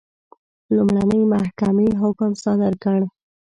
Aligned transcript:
لومړنۍ 0.75 1.21
محکمې 1.33 1.89
حکم 2.01 2.31
صادر 2.43 2.73
کړ. 2.83 2.99